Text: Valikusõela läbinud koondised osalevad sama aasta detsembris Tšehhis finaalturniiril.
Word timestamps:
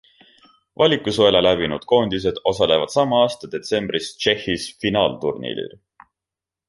Valikusõela 0.81 1.41
läbinud 1.47 1.85
koondised 1.91 2.39
osalevad 2.53 2.93
sama 2.95 3.21
aasta 3.27 3.51
detsembris 3.57 4.09
Tšehhis 4.23 4.67
finaalturniiril. 4.87 5.77